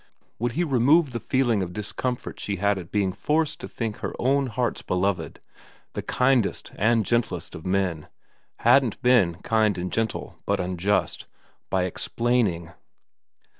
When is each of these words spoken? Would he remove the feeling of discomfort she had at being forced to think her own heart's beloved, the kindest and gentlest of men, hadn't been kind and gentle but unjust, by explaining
Would 0.39 0.53
he 0.53 0.63
remove 0.63 1.11
the 1.11 1.19
feeling 1.19 1.61
of 1.61 1.73
discomfort 1.73 2.39
she 2.39 2.55
had 2.55 2.79
at 2.79 2.89
being 2.89 3.13
forced 3.13 3.59
to 3.59 3.67
think 3.67 3.97
her 3.97 4.15
own 4.17 4.47
heart's 4.47 4.81
beloved, 4.81 5.39
the 5.93 6.01
kindest 6.01 6.71
and 6.75 7.05
gentlest 7.05 7.53
of 7.53 7.67
men, 7.67 8.07
hadn't 8.61 8.99
been 9.03 9.35
kind 9.43 9.77
and 9.77 9.91
gentle 9.93 10.39
but 10.47 10.59
unjust, 10.59 11.27
by 11.69 11.83
explaining 11.83 12.71